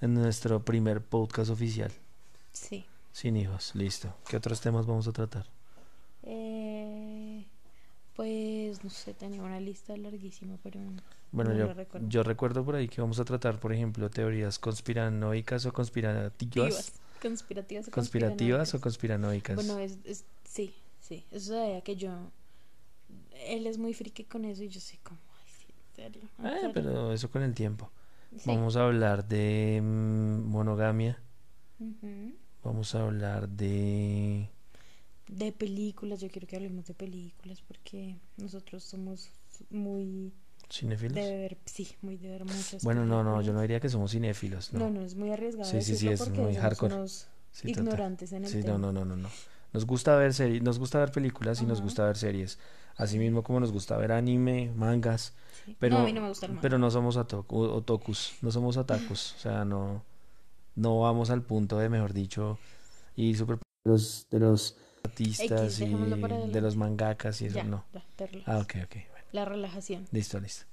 en 0.00 0.14
nuestro 0.14 0.64
primer 0.64 1.02
podcast 1.02 1.50
oficial. 1.50 1.92
Sí. 2.52 2.86
Sin 3.12 3.36
hijos. 3.36 3.74
Listo. 3.74 4.14
¿Qué 4.26 4.38
otros 4.38 4.62
temas 4.62 4.86
vamos 4.86 5.06
a 5.08 5.12
tratar? 5.12 5.46
Eh, 6.22 6.69
pues 8.20 8.84
no 8.84 8.90
sé, 8.90 9.14
tenía 9.14 9.42
una 9.42 9.58
lista 9.60 9.96
larguísima, 9.96 10.58
pero 10.62 10.78
Bueno, 11.32 11.52
No 11.52 11.56
yo, 11.56 11.72
recuerdo. 11.72 12.06
yo 12.10 12.22
recuerdo 12.22 12.62
por 12.66 12.74
ahí 12.74 12.86
que 12.86 13.00
vamos 13.00 13.18
a 13.18 13.24
tratar, 13.24 13.58
por 13.58 13.72
ejemplo, 13.72 14.10
teorías 14.10 14.58
conspiranoicas 14.58 15.64
o 15.64 15.72
conspirativas. 15.72 16.92
Conspirativas. 17.22 17.88
Conspirativas 17.88 17.88
o 17.88 17.90
¿Conspirativas 17.90 18.74
o 18.74 18.80
conspiranoicas. 18.82 19.56
Bueno, 19.56 19.78
es, 19.78 19.96
es- 20.04 20.26
sí, 20.44 20.74
sí. 21.00 21.24
Eso 21.30 21.54
sabía 21.54 21.80
que 21.80 21.96
yo. 21.96 22.10
Él 23.46 23.66
es 23.66 23.78
muy 23.78 23.94
friki 23.94 24.24
con 24.24 24.44
eso 24.44 24.62
y 24.64 24.68
yo 24.68 24.80
soy 24.80 24.98
como, 24.98 25.18
ay, 25.42 25.48
sí, 25.58 25.72
serio. 25.96 26.22
Eh, 26.44 26.50
serio". 26.60 26.70
pero 26.74 27.12
eso 27.14 27.30
con 27.30 27.42
el 27.42 27.54
tiempo. 27.54 27.90
Sí. 28.36 28.42
Vamos 28.44 28.76
a 28.76 28.84
hablar 28.84 29.26
de 29.26 29.80
mm, 29.82 30.42
monogamia. 30.46 31.18
Ujú. 31.78 32.34
Vamos 32.64 32.94
a 32.94 33.02
hablar 33.02 33.48
de... 33.48 34.50
De 35.30 35.52
películas, 35.52 36.20
yo 36.20 36.28
quiero 36.28 36.48
que 36.48 36.56
hablemos 36.56 36.86
de 36.86 36.94
películas 36.94 37.62
porque 37.62 38.18
nosotros 38.36 38.82
somos 38.82 39.30
muy 39.70 40.32
¿Cinéfilos? 40.68 41.14
de 41.14 41.36
ver, 41.36 41.58
sí, 41.66 41.88
muy 42.02 42.16
de 42.16 42.30
ver 42.30 42.44
muchas 42.44 42.82
Bueno, 42.82 43.06
no, 43.06 43.22
no, 43.22 43.40
yo 43.40 43.52
no 43.52 43.60
diría 43.60 43.78
que 43.78 43.88
somos 43.88 44.10
cinéfilos, 44.10 44.72
No, 44.72 44.80
no. 44.80 44.90
no, 44.90 45.02
es 45.02 45.14
muy 45.14 45.30
arriesgado 45.30 45.70
Sí, 45.70 45.82
sí, 45.82 45.96
sí, 45.96 46.08
es 46.08 46.28
muy 46.30 46.56
hardcore. 46.56 46.94
unos 46.94 47.28
Sí, 47.52 47.68
total. 47.68 47.84
ignorantes 47.84 48.32
en 48.32 48.44
el 48.44 48.50
Sí, 48.50 48.62
tema. 48.62 48.78
no, 48.78 48.92
no, 48.92 49.04
no, 49.04 49.04
no, 49.04 49.16
no. 49.16 49.28
Nos 49.72 49.86
gusta 49.86 50.16
ver 50.16 50.34
series, 50.34 50.62
nos 50.62 50.80
gusta 50.80 50.98
ver 50.98 51.12
películas 51.12 51.62
y 51.62 51.66
nos 51.66 51.80
gusta 51.80 52.04
ver 52.06 52.16
series. 52.16 52.58
Así 52.96 53.16
mismo 53.18 53.44
como 53.44 53.60
nos 53.60 53.70
gusta 53.70 53.96
ver 53.96 54.10
anime, 54.10 54.72
mangas, 54.74 55.32
Sí. 55.64 55.76
pero 55.78 55.96
no, 55.96 56.02
a 56.02 56.04
mí 56.06 56.12
no 56.12 56.22
me 56.22 56.28
gusta 56.28 56.46
el 56.46 56.52
manga. 56.52 56.62
pero 56.62 56.76
no 56.78 56.90
somos 56.90 57.16
otakus, 57.16 58.34
no 58.42 58.50
somos 58.50 58.76
otakus, 58.76 59.34
o 59.36 59.38
sea, 59.38 59.64
no 59.64 60.02
no 60.74 61.00
vamos 61.00 61.30
al 61.30 61.42
punto 61.42 61.78
de, 61.78 61.88
mejor 61.88 62.12
dicho, 62.12 62.58
y 63.16 63.34
super 63.34 63.58
de 63.84 63.90
los 63.92 64.26
de 64.30 64.40
los 64.40 64.76
artistas 65.04 65.80
y 65.80 65.94
para 66.20 66.46
de 66.46 66.60
los 66.60 66.76
mangakas 66.76 67.40
y 67.42 67.46
eso 67.46 67.56
ya, 67.56 67.64
no. 67.64 67.84
ya. 67.92 68.02
Ah, 68.46 68.58
ok, 68.58 68.74
ok. 68.84 68.94
Bueno, 69.10 69.26
La 69.32 69.44
relajación. 69.44 70.06
listo, 70.12 70.38
listo. 70.40 70.66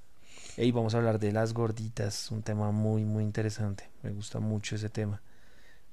Y 0.58 0.72
vamos 0.72 0.96
a 0.96 0.98
hablar 0.98 1.20
de 1.20 1.32
las 1.32 1.54
gorditas, 1.54 2.32
un 2.32 2.42
tema 2.42 2.72
muy, 2.72 3.06
muy 3.06 3.24
interesante. 3.24 3.90
Me 4.02 4.12
gusta 4.12 4.40
mucho 4.40 4.76
ese 4.76 4.90
tema. 4.90 5.22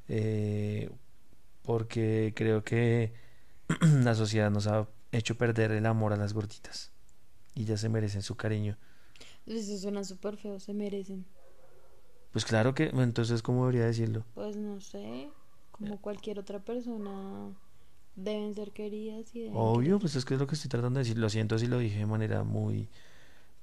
Eh, 0.08 0.90
porque 1.62 2.32
creo 2.34 2.64
que 2.64 3.12
la 4.02 4.14
sociedad 4.14 4.50
nos 4.50 4.66
ha 4.66 4.88
hecho 5.12 5.36
perder 5.36 5.70
el 5.72 5.86
amor 5.86 6.12
a 6.12 6.16
las 6.16 6.32
gorditas. 6.32 6.92
Y 7.54 7.64
ya 7.64 7.76
se 7.76 7.88
merecen 7.88 8.22
su 8.22 8.36
cariño. 8.36 8.78
Eso 9.46 9.78
suena 9.78 10.02
súper 10.02 10.36
feo, 10.36 10.58
se 10.58 10.72
merecen. 10.72 11.26
Pues 12.32 12.44
claro 12.44 12.74
que, 12.74 12.84
entonces, 12.86 13.42
¿cómo 13.42 13.66
debería 13.66 13.86
decirlo? 13.86 14.24
Pues 14.34 14.56
no 14.56 14.80
sé, 14.80 15.30
como 15.70 16.00
cualquier 16.00 16.40
otra 16.40 16.58
persona 16.58 17.52
deben 18.16 18.54
ser 18.54 18.72
queridas 18.72 19.34
y 19.34 19.40
deben 19.40 19.54
Obvio, 19.56 19.98
querer. 19.98 20.00
pues 20.00 20.16
es 20.16 20.24
que 20.24 20.34
es 20.34 20.40
lo 20.40 20.46
que 20.46 20.54
estoy 20.54 20.68
tratando 20.68 20.98
de 20.98 21.04
decir. 21.04 21.18
Lo 21.18 21.28
siento 21.30 21.58
si 21.58 21.66
lo 21.66 21.78
dije 21.78 21.98
de 21.98 22.06
manera 22.06 22.44
muy 22.44 22.88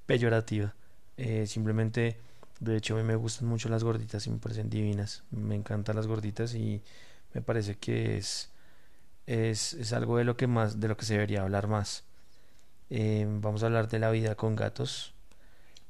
peyorativa. 0.06 0.74
Eh, 1.16 1.46
simplemente, 1.46 2.18
de 2.60 2.76
hecho, 2.76 2.94
a 2.94 2.98
mí 2.98 3.04
me 3.04 3.16
gustan 3.16 3.48
mucho 3.48 3.68
las 3.68 3.84
gorditas 3.84 4.26
y 4.26 4.30
me 4.30 4.38
parecen 4.38 4.70
divinas. 4.70 5.22
Me 5.30 5.54
encantan 5.54 5.96
las 5.96 6.06
gorditas 6.06 6.54
y 6.54 6.82
me 7.34 7.42
parece 7.42 7.76
que 7.76 8.16
es, 8.18 8.50
es, 9.26 9.74
es 9.74 9.92
algo 9.92 10.16
de 10.18 10.24
lo 10.24 10.36
que 10.36 10.46
más, 10.46 10.80
de 10.80 10.88
lo 10.88 10.96
que 10.96 11.04
se 11.04 11.14
debería 11.14 11.42
hablar 11.42 11.66
más. 11.68 12.04
Eh, 12.90 13.26
vamos 13.40 13.62
a 13.62 13.66
hablar 13.66 13.88
de 13.88 13.98
la 13.98 14.10
vida 14.10 14.34
con 14.34 14.54
gatos. 14.56 15.14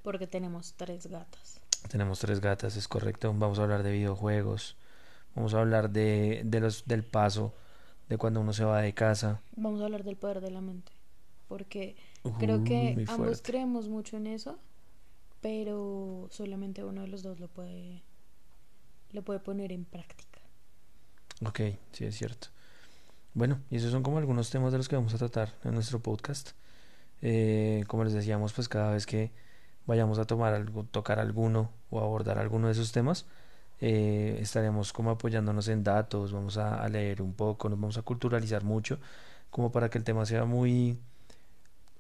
Porque 0.03 0.27
tenemos 0.27 0.75
tres 0.77 1.07
gatas. 1.07 1.61
Tenemos 1.89 2.21
tres 2.21 2.41
gatas, 2.41 2.77
es 2.77 2.87
correcto. 2.89 3.33
Vamos 3.37 3.59
a 3.59 3.63
hablar 3.65 3.83
de 3.83 3.93
videojuegos. 3.93 4.77
Vamos 5.35 5.55
a 5.55 5.61
hablar 5.61 5.91
de, 5.91 6.43
de 6.45 6.61
los, 6.61 6.85
del 6.87 7.03
paso, 7.05 7.55
de 8.13 8.19
cuando 8.19 8.43
uno 8.43 8.53
se 8.53 8.65
va 8.65 8.83
de 8.83 8.93
casa. 8.93 9.41
Vamos 9.57 9.81
a 9.81 9.85
hablar 9.85 10.05
del 10.05 10.17
poder 10.17 10.43
de 10.43 10.51
la 10.51 10.61
mente. 10.61 10.93
Porque 11.49 11.97
creo 12.39 12.63
que 12.63 13.05
ambos 13.09 13.41
creemos 13.43 13.89
mucho 13.89 14.19
en 14.19 14.27
eso, 14.27 14.59
pero 15.41 16.29
solamente 16.31 16.85
uno 16.85 17.01
de 17.03 17.09
los 17.09 17.23
dos 17.23 17.41
lo 17.41 17.49
puede, 17.49 18.03
lo 19.13 19.23
puede 19.23 19.41
poner 19.41 19.73
en 19.73 19.87
práctica. 19.87 20.41
Ok, 21.45 21.61
sí 21.93 22.05
es 22.05 22.17
cierto. 22.17 22.49
Bueno, 23.33 23.61
y 23.71 23.77
esos 23.77 23.91
son 23.91 24.03
como 24.03 24.19
algunos 24.19 24.51
temas 24.51 24.73
de 24.73 24.79
los 24.79 24.89
que 24.89 24.97
vamos 24.97 25.15
a 25.15 25.19
tratar 25.19 25.55
en 25.65 25.73
nuestro 25.73 26.01
podcast. 26.01 26.51
Eh, 27.23 27.85
como 27.87 28.05
les 28.05 28.13
decíamos, 28.13 28.53
pues 28.53 28.69
cada 28.69 28.93
vez 28.93 29.07
que 29.07 29.33
vayamos 29.87 30.19
a 30.19 30.27
tomar 30.27 30.53
algo, 30.53 30.85
tocar 30.85 31.19
alguno 31.19 31.71
o 31.91 32.01
abordar 32.01 32.39
alguno 32.39 32.67
de 32.67 32.73
esos 32.73 32.93
temas, 32.93 33.27
eh, 33.83 34.39
estaremos 34.41 34.93
como 34.93 35.11
apoyándonos 35.11 35.69
en 35.69 35.85
datos, 35.85 36.33
vamos 36.33 36.57
a, 36.59 36.83
a 36.83 36.89
leer 36.89 37.23
un 37.23 37.35
poco, 37.35 37.69
nos 37.69 37.81
vamos 37.81 37.99
a 37.99 38.03
culturalizar 38.03 38.65
mucho, 38.65 39.01
como 39.51 39.73
para 39.73 39.91
que 39.91 39.99
el 39.99 40.05
tema 40.05 40.25
sea 40.27 40.45
muy, 40.47 40.99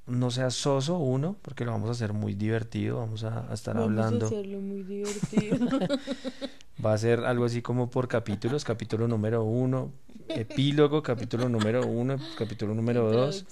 no 0.07 0.31
sea 0.31 0.51
soso 0.51 0.99
uno, 0.99 1.37
porque 1.43 1.65
lo 1.65 1.71
vamos 1.73 1.89
a 1.89 1.93
hacer 1.93 2.13
muy 2.13 2.35
divertido, 2.35 2.99
vamos 2.99 3.25
a, 3.25 3.51
a 3.51 3.55
estar 3.55 3.75
Vamos 3.75 3.91
hablando. 3.91 4.27
a 4.27 4.29
hacerlo 4.29 4.61
muy 4.61 4.83
divertido. 4.83 5.57
Va 6.85 6.95
a 6.95 6.99
ser 6.99 7.21
algo 7.21 7.45
así 7.45 7.63
como 7.63 7.91
por 7.91 8.09
capítulos, 8.09 8.65
capítulo 8.65 9.07
número 9.07 9.45
uno, 9.45 9.93
epílogo, 10.29 11.03
capítulo 11.03 11.49
número 11.49 11.87
uno, 11.87 12.17
capítulo 12.37 12.75
número 12.75 13.09
dos. 13.13 13.47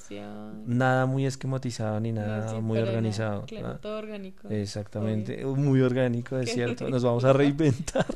Nada 0.66 1.06
muy 1.06 1.26
esquematizado 1.26 2.00
ni 2.00 2.10
nada 2.10 2.48
sí, 2.48 2.56
muy 2.60 2.78
organizado. 2.78 3.44
Claro, 3.46 3.78
todo 3.78 3.98
orgánico. 3.98 4.48
Exactamente, 4.48 5.44
muy 5.44 5.80
orgánico, 5.82 6.38
es 6.38 6.46
Qué 6.48 6.54
cierto. 6.54 6.86
rico. 6.86 6.90
Nos 6.90 7.04
vamos 7.04 7.24
a 7.24 7.32
reinventar. 7.32 8.06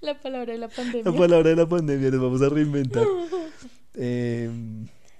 La 0.00 0.18
palabra 0.18 0.52
de 0.52 0.58
la 0.58 0.66
La 0.66 0.72
pandemia. 0.74 1.12
palabra 1.12 1.50
de 1.50 1.56
la 1.56 1.68
pandemia, 1.68 2.10
nos 2.10 2.20
vamos 2.22 2.42
a 2.42 2.48
reinventar. 2.48 3.04
Eh, 3.94 4.50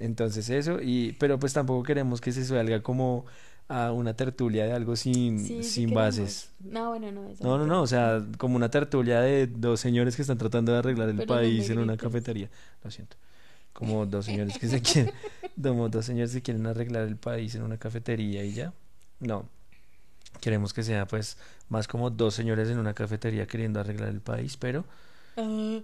entonces 0.01 0.51
eso, 0.51 0.81
y 0.83 1.13
pero 1.21 1.39
pues 1.39 1.53
tampoco 1.53 1.83
queremos 1.85 2.21
que 2.21 2.33
se 2.33 2.45
salga 2.45 2.83
como 2.83 3.27
a 3.69 3.93
una 3.93 4.15
tertulia 4.17 4.65
de 4.65 4.73
algo 4.73 4.97
sin, 4.97 5.39
Sí, 5.39 5.63
sí 5.63 5.63
sin 5.63 5.89
queremos. 5.91 5.95
bases. 5.95 6.51
No, 6.61 6.89
bueno, 6.91 7.13
no. 7.13 7.29
eso 7.29 7.45
No, 7.45 7.57
no, 7.59 7.67
no, 7.67 7.83
o 7.83 7.87
sea, 7.87 8.25
como 8.39 8.57
una 8.57 8.71
tertulia 8.71 9.21
de 9.21 9.47
dos 9.47 9.81
señores 9.81 10.17
que 10.17 10.23
están 10.23 10.39
tratando 10.39 10.73
de 10.73 10.79
arreglar 10.79 11.09
el 11.09 11.17
Pero 11.19 11.27
no 11.27 11.35
país 11.37 11.71
en 11.71 11.79
una 11.79 11.97
cafetería. 11.97 12.51
Lo 12.83 12.91
siento. 12.91 13.17
Como 13.73 14.07
dos 14.07 14.27
señores 14.27 14.59
que 14.59 14.69
se 14.69 14.83
quieren, 14.83 15.13
como 15.63 15.89
dos 15.89 16.05
señores 16.07 16.33
que 16.33 16.43
quieren 16.43 16.67
arreglar 16.67 17.07
el 17.09 17.17
país 17.17 17.55
en 17.55 17.63
una 17.63 17.79
cafetería 17.79 18.45
y 18.45 18.53
ya. 18.55 18.73
No. 19.21 19.49
Queremos 20.41 20.73
que 20.73 20.83
sea 20.83 21.07
pues 21.07 21.37
más 21.69 21.87
como 21.89 22.11
dos 22.11 22.35
señores 22.35 22.69
en 22.71 22.79
una 22.79 22.95
cafetería 22.95 23.47
queriendo 23.47 23.81
arreglar 23.81 24.09
el 24.11 24.21
país, 24.21 24.57
pero 24.57 24.85
Ah, 25.37 25.81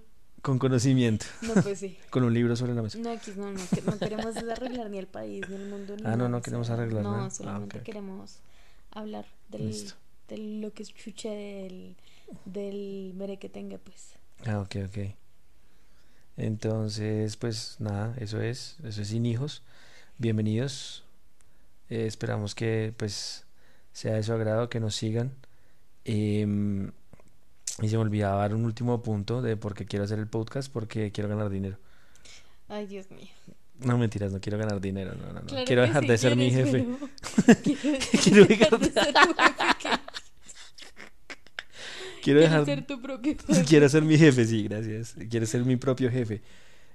con 0.46 0.60
conocimiento, 0.60 1.26
no, 1.42 1.54
pues 1.60 1.80
sí. 1.80 1.98
con 2.10 2.22
un 2.22 2.32
libro 2.32 2.54
sobre 2.54 2.72
la 2.72 2.80
mesa. 2.80 2.96
No, 2.98 3.10
aquí 3.10 3.32
no, 3.36 3.50
no, 3.50 3.58
no 3.58 3.98
queremos 3.98 4.36
arreglar 4.36 4.88
ni 4.90 4.98
el 4.98 5.08
país, 5.08 5.44
ni 5.48 5.56
el 5.56 5.68
mundo, 5.68 5.96
ni 5.96 6.04
Ah, 6.04 6.14
no, 6.14 6.28
no 6.28 6.40
queremos 6.40 6.70
arreglar 6.70 7.02
no, 7.02 7.10
nada. 7.10 7.26
Ah, 7.26 7.30
solamente 7.30 7.78
ok. 7.78 7.82
queremos 7.82 8.38
hablar 8.92 9.26
del, 9.48 9.74
de 10.28 10.38
lo 10.38 10.72
que 10.72 10.84
escuché 10.84 11.30
del, 11.30 11.96
del 12.44 13.12
mere 13.16 13.38
que 13.38 13.48
tenga, 13.48 13.78
pues. 13.78 14.12
Ah, 14.46 14.60
ok, 14.60 14.76
ok. 14.86 15.16
Entonces, 16.36 17.36
pues 17.36 17.80
nada, 17.80 18.14
eso 18.20 18.40
es, 18.40 18.76
eso 18.84 19.02
es 19.02 19.08
sin 19.08 19.26
hijos. 19.26 19.64
Bienvenidos. 20.16 21.02
Eh, 21.90 22.06
esperamos 22.06 22.54
que 22.54 22.94
pues 22.96 23.46
sea 23.90 24.14
de 24.14 24.22
su 24.22 24.32
agrado, 24.32 24.68
que 24.68 24.78
nos 24.78 24.94
sigan. 24.94 25.32
Em, 26.04 26.92
y 27.82 27.88
se 27.88 27.96
me 27.96 28.02
olvidaba 28.02 28.40
dar 28.42 28.54
un 28.54 28.64
último 28.64 29.02
punto 29.02 29.42
de 29.42 29.56
por 29.56 29.74
qué 29.74 29.84
quiero 29.86 30.04
hacer 30.04 30.18
el 30.18 30.28
podcast, 30.28 30.72
porque 30.72 31.10
quiero 31.12 31.28
ganar 31.28 31.50
dinero. 31.50 31.78
Ay, 32.68 32.86
Dios 32.86 33.10
mío. 33.10 33.28
No, 33.80 33.98
mentiras, 33.98 34.32
no 34.32 34.40
quiero 34.40 34.56
ganar 34.58 34.80
dinero, 34.80 35.12
no, 35.14 35.26
no, 35.32 35.40
no. 35.40 35.46
Claro 35.46 35.64
Quiero 35.66 35.82
dejar 35.82 36.02
sí 36.02 36.08
de 36.08 36.18
ser 36.18 36.36
mi 36.36 36.50
jefe. 36.50 36.86
pero- 37.44 37.60
Quiero, 37.62 37.98
Quiero 38.22 38.46
dejar 38.46 38.78
de 38.78 38.90
ser 38.90 39.12
tu 39.12 39.34
jefe, 39.34 40.00
Quiero 42.22 42.40
dejar 42.40 42.64
ser 42.64 42.86
tu 42.86 43.00
propio 43.00 43.34
jefe. 43.46 43.64
Quiero 43.64 43.88
ser 43.88 44.02
mi 44.02 44.18
jefe, 44.18 44.44
sí, 44.46 44.62
gracias. 44.64 45.14
Quiero 45.30 45.46
ser 45.46 45.64
mi 45.64 45.76
propio 45.76 46.10
jefe. 46.10 46.42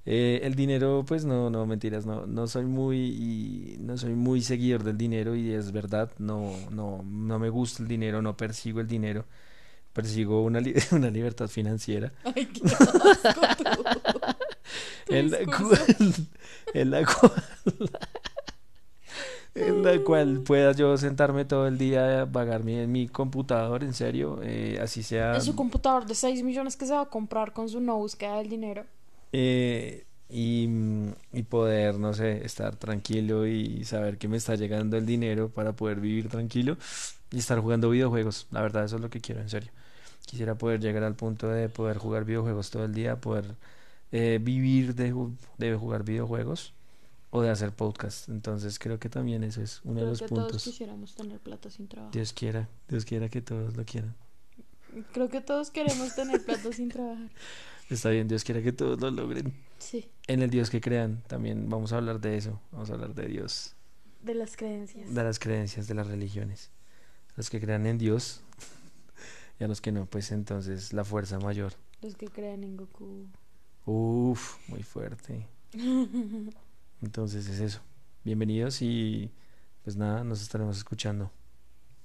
Eh, 0.06 0.42
el 0.44 0.56
dinero, 0.56 1.06
pues 1.08 1.26
no, 1.26 1.50
no, 1.52 1.66
mentiras, 1.68 2.06
no, 2.08 2.26
no 2.26 2.48
soy 2.48 2.66
muy, 2.66 2.98
y 2.98 3.78
no 3.80 3.98
soy 3.98 4.14
muy 4.16 4.42
seguidor 4.42 4.84
del 4.84 4.98
dinero 4.98 5.36
y 5.36 5.52
es 5.52 5.72
verdad, 5.72 6.12
no, 6.18 6.52
no, 6.72 7.04
no 7.08 7.38
me 7.38 7.50
gusta 7.50 7.84
el 7.84 7.88
dinero, 7.88 8.20
no 8.24 8.36
persigo 8.36 8.82
el 8.82 8.88
dinero, 8.88 9.26
persigo 9.94 10.44
una, 10.44 10.60
li- 10.60 10.74
una 10.92 11.10
libertad 11.10 11.48
financiera. 11.48 12.12
Ay, 12.24 12.46
qué 12.48 12.62
asco 12.66 13.00
tú. 13.64 13.84
En 15.10 15.30
la 15.32 15.40
cual, 15.46 15.80
en 16.74 16.92
la 16.92 17.06
cual, 17.06 17.44
en 19.56 19.84
la 19.84 20.00
cual 20.04 20.40
pueda 20.42 20.72
yo 20.72 20.98
sentarme 20.98 21.44
todo 21.44 21.68
el 21.68 21.78
día 21.78 22.22
a 22.22 22.26
vagarme 22.26 22.84
en 22.84 22.92
mi 22.92 23.10
computador, 23.10 23.84
en 23.84 23.94
serio, 23.94 24.40
eh, 24.42 24.80
así 24.82 25.04
sea. 25.04 25.36
Es 25.36 25.44
su 25.46 25.56
computador 25.56 26.06
de 26.06 26.16
6 26.16 26.44
millones 26.44 26.78
que 26.78 26.86
se 26.86 26.94
va 26.94 27.02
a 27.02 27.10
comprar 27.10 27.52
con 27.52 27.68
su 27.68 27.82
no 27.82 27.98
búsqueda 27.98 28.38
del 28.38 28.50
dinero. 28.50 28.86
eh, 29.34 30.06
y, 30.34 30.70
y 31.34 31.44
poder, 31.44 32.00
no 32.00 32.14
sé, 32.14 32.46
estar 32.46 32.78
tranquilo 32.78 33.46
y 33.46 33.84
saber 33.84 34.18
que 34.18 34.30
me 34.30 34.38
está 34.38 34.56
llegando 34.56 34.96
el 34.96 35.06
dinero 35.06 35.50
para 35.50 35.74
poder 35.74 36.00
vivir 36.00 36.30
tranquilo 36.30 36.78
y 37.32 37.40
estar 37.40 37.60
jugando 37.60 37.90
videojuegos. 37.90 38.48
La 38.50 38.62
verdad, 38.62 38.86
eso 38.86 38.96
es 38.96 39.02
lo 39.02 39.10
que 39.10 39.20
quiero, 39.20 39.42
en 39.42 39.50
serio. 39.50 39.72
Quisiera 40.32 40.56
poder 40.58 40.80
llegar 40.80 41.04
al 41.04 41.14
punto 41.18 41.50
de 41.50 41.68
poder 41.68 41.98
jugar 41.98 42.24
videojuegos 42.24 42.70
todo 42.70 42.86
el 42.86 42.94
día, 42.94 43.20
poder 43.20 43.58
eh, 44.14 44.40
vivir 44.42 44.96
de, 44.96 45.14
de 45.58 45.76
jugar 45.76 46.06
videojuegos 46.06 46.74
o 47.32 47.42
de 47.42 47.50
hacer 47.50 47.74
podcast. 47.74 48.30
Entonces 48.30 48.80
creo 48.80 48.98
que 48.98 49.10
también 49.10 49.44
eso 49.44 49.62
es 49.62 49.82
uno 49.84 49.96
de 49.96 50.00
Creo 50.00 50.10
los 50.12 50.20
que 50.22 50.28
todos 50.30 50.44
puntos. 50.44 50.64
quisiéramos 50.64 51.16
tener 51.16 51.38
plata 51.42 51.70
sin 51.70 51.90
trabajo. 51.90 52.14
Dios 52.14 52.32
quiera, 52.32 52.70
Dios 52.88 53.04
quiera 53.04 53.28
que 53.28 53.42
todos 53.42 53.76
lo 53.76 53.84
quieran. 53.84 54.16
Creo 55.12 55.28
que 55.28 55.42
todos 55.42 55.70
queremos 55.70 56.16
tener 56.16 56.42
plata 56.46 56.72
sin 56.72 56.88
trabajar. 56.88 57.30
Está 57.90 58.10
bien, 58.10 58.30
Dios 58.30 58.46
quiera 58.46 58.62
que 58.62 58.72
todos 58.72 59.02
lo 59.02 59.12
logren. 59.12 59.54
Sí, 59.80 60.10
En 60.28 60.42
el 60.42 60.50
Dios 60.50 60.70
que 60.70 60.80
crean, 60.80 61.24
también 61.28 61.70
vamos 61.70 61.92
a 61.92 61.98
hablar 61.98 62.22
de 62.22 62.38
eso. 62.38 62.58
Vamos 62.72 62.90
a 62.90 62.94
hablar 62.94 63.14
de 63.16 63.28
Dios, 63.28 63.76
de 64.22 64.34
las 64.34 64.56
creencias. 64.56 65.14
de 65.14 65.24
las 65.26 65.40
creencias, 65.40 65.90
de 65.90 65.94
las 65.94 66.08
religiones. 66.08 66.72
Los 67.36 67.50
que 67.50 67.60
crean 67.60 67.86
en 67.86 67.98
Dios 67.98 68.40
y 69.62 69.64
a 69.64 69.68
los 69.68 69.80
que 69.80 69.92
no, 69.92 70.08
pues 70.08 70.32
entonces 70.32 70.92
la 70.92 71.04
fuerza 71.04 71.38
mayor. 71.40 71.74
Los 72.02 72.16
que 72.16 72.26
crean 72.28 72.64
en 72.64 72.78
Goku. 72.78 73.28
Uf, 73.86 74.58
muy 74.68 74.82
fuerte. 74.82 75.48
Entonces 77.04 77.48
es 77.48 77.60
eso. 77.60 77.80
Bienvenidos 78.24 78.82
y 78.82 79.32
pues 79.84 79.98
nada, 79.98 80.24
nos 80.24 80.42
estaremos 80.42 80.78
escuchando. 80.78 81.32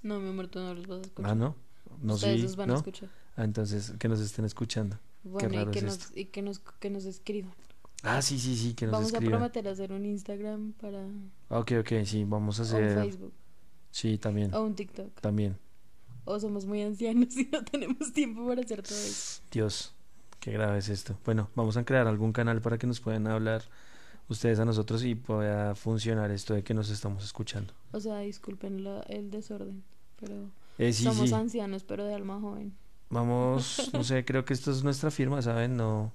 No, 0.02 0.20
mi 0.20 0.28
amor, 0.28 0.48
tú 0.48 0.58
no 0.58 0.74
los 0.74 0.86
vas 0.86 0.98
a 0.98 1.02
escuchar. 1.02 1.30
Ah, 1.30 1.34
¿no? 1.34 1.56
No, 2.02 2.14
Ustedes 2.14 2.36
sí, 2.36 2.42
los 2.42 2.56
van 2.56 2.72
a 2.72 2.74
escuchar. 2.74 3.08
Ah, 3.36 3.44
entonces 3.44 3.94
que 3.98 4.08
nos 4.08 4.20
estén 4.20 4.44
escuchando. 4.44 4.98
Bueno, 5.24 5.54
y 5.54 5.56
raro 5.56 5.70
que, 5.70 5.78
es 5.78 5.84
nos, 5.84 5.94
esto. 5.94 6.12
y 6.20 6.26
que 6.26 6.42
nos 6.42 6.58
que 6.58 6.90
nos 6.90 7.06
escriban. 7.06 7.54
Ah, 8.02 8.20
sí, 8.20 8.38
sí, 8.38 8.54
sí, 8.54 8.74
que 8.74 8.84
nos 8.84 8.92
Vamos 8.92 9.14
a 9.14 9.16
escriban. 9.16 9.38
prometer 9.38 9.66
hacer 9.68 9.92
un 9.92 10.04
Instagram 10.04 10.72
para 10.74 11.06
Ok, 11.48 11.72
ok, 11.80 12.04
sí, 12.04 12.24
vamos 12.24 12.60
a 12.60 12.64
o 12.64 12.66
un 12.66 12.84
hacer. 12.84 12.98
Facebook 12.98 13.32
Sí, 13.90 14.18
también, 14.18 14.52
o 14.52 14.62
un 14.62 14.74
TikTok. 14.74 15.22
también. 15.22 15.56
O 16.26 16.38
somos 16.38 16.66
muy 16.66 16.82
ancianos 16.82 17.34
y 17.36 17.48
no 17.50 17.64
tenemos 17.64 18.12
tiempo 18.12 18.46
para 18.46 18.60
hacer 18.60 18.82
todo 18.82 18.98
eso. 18.98 19.40
Dios, 19.50 19.94
qué 20.40 20.50
grave 20.52 20.78
es 20.78 20.88
esto. 20.90 21.16
Bueno, 21.24 21.48
vamos 21.54 21.76
a 21.78 21.84
crear 21.84 22.06
algún 22.06 22.32
canal 22.32 22.60
para 22.60 22.76
que 22.78 22.86
nos 22.86 23.00
puedan 23.00 23.26
hablar 23.26 23.62
ustedes 24.28 24.58
a 24.58 24.64
nosotros 24.64 25.04
y 25.04 25.14
pueda 25.14 25.74
funcionar 25.74 26.30
esto 26.32 26.52
de 26.54 26.62
que 26.64 26.74
nos 26.74 26.90
estamos 26.90 27.24
escuchando. 27.24 27.72
O 27.92 28.00
sea, 28.00 28.18
disculpen 28.18 28.82
la- 28.84 29.02
el 29.08 29.30
desorden, 29.30 29.84
pero 30.20 30.50
Eh, 30.78 30.92
sí, 30.92 31.04
somos 31.04 31.28
sí. 31.30 31.34
ancianos, 31.34 31.84
pero 31.84 32.04
de 32.04 32.14
alma 32.14 32.38
joven. 32.40 32.74
Vamos, 33.08 33.90
no 33.92 34.02
sé, 34.02 34.24
creo 34.24 34.44
que 34.44 34.52
esto 34.52 34.72
es 34.72 34.82
nuestra 34.82 35.12
firma, 35.12 35.40
¿saben? 35.40 35.76
No, 35.76 36.12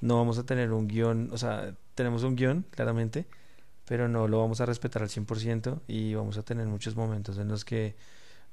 no 0.00 0.16
vamos 0.16 0.36
a 0.38 0.44
tener 0.44 0.72
un 0.72 0.88
guion, 0.88 1.30
o 1.32 1.38
sea, 1.38 1.76
tenemos 1.94 2.24
un 2.24 2.34
guion, 2.34 2.64
claramente, 2.70 3.24
pero 3.86 4.08
no 4.08 4.26
lo 4.26 4.40
vamos 4.40 4.60
a 4.60 4.66
respetar 4.66 5.02
al 5.02 5.08
100% 5.10 5.80
y 5.86 6.14
vamos 6.14 6.36
a 6.36 6.42
tener 6.42 6.66
muchos 6.66 6.96
momentos 6.96 7.38
en 7.38 7.46
los 7.48 7.64
que 7.64 7.94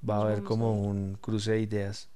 va 0.08 0.18
a 0.18 0.22
haber 0.22 0.44
como 0.44 0.82
un 0.82 1.18
cruce 1.20 1.52
de 1.52 1.62
ideas. 1.62 2.10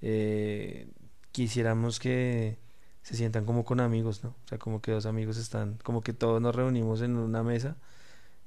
Eh, 0.00 0.90
quisiéramos 1.32 1.98
que 1.98 2.58
se 3.02 3.16
sientan 3.16 3.44
como 3.44 3.64
con 3.64 3.80
amigos, 3.80 4.22
¿no? 4.22 4.30
O 4.30 4.48
sea, 4.48 4.58
como 4.58 4.80
que 4.82 4.92
dos 4.92 5.06
amigos 5.06 5.36
están, 5.38 5.78
como 5.82 6.02
que 6.02 6.12
todos 6.12 6.40
nos 6.42 6.54
reunimos 6.54 7.00
en 7.00 7.16
una 7.16 7.42
mesa 7.42 7.76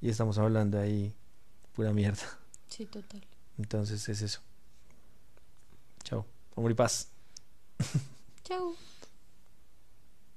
y 0.00 0.08
estamos 0.08 0.38
hablando 0.38 0.78
ahí 0.78 1.14
pura 1.74 1.92
mierda. 1.92 2.22
Sí, 2.68 2.86
total. 2.86 3.22
Entonces 3.58 4.08
es 4.08 4.22
eso. 4.22 4.40
Chao. 6.04 6.26
Amor 6.56 6.70
y 6.70 6.74
paz. 6.74 7.08
Chao. 8.44 8.74